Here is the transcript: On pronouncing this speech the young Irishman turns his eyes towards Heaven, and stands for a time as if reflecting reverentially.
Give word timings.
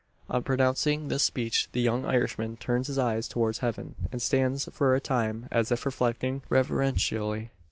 On 0.31 0.41
pronouncing 0.41 1.09
this 1.09 1.21
speech 1.21 1.69
the 1.73 1.79
young 1.79 2.05
Irishman 2.05 2.57
turns 2.57 2.87
his 2.87 2.97
eyes 2.97 3.27
towards 3.27 3.59
Heaven, 3.59 3.93
and 4.11 4.19
stands 4.19 4.67
for 4.73 4.95
a 4.95 4.99
time 4.99 5.47
as 5.51 5.71
if 5.71 5.85
reflecting 5.85 6.41
reverentially. 6.49 7.51